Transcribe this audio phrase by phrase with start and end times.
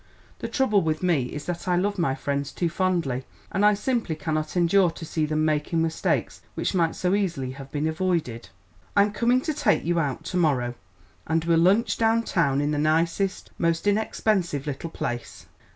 [0.39, 4.15] The trouble with me is that I love my friends too fondly, and I simply
[4.15, 8.49] cannot endure to see them making mistakes which might so easily have been avoided.
[8.97, 10.73] I'm coming to take you out to morrow,
[11.27, 15.45] and we'll lunch down town in the nicest, most inexpensive little place.